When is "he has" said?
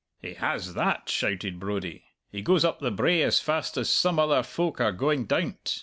0.19-0.73